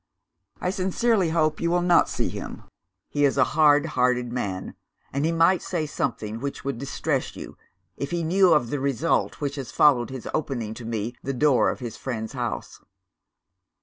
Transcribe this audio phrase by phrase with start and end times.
[0.59, 2.63] I sincerely hope you will not see him.
[3.07, 4.73] He is a hard hearted man
[5.13, 7.55] and he might say something which would distress you,
[7.97, 11.69] if he knew of the result which has followed his opening to me the door
[11.69, 12.81] of his friend's house.